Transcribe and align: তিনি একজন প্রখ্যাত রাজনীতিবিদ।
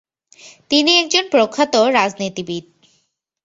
তিনি 0.71 0.91
একজন 0.97 1.25
প্রখ্যাত 1.31 1.73
রাজনীতিবিদ। 1.91 2.65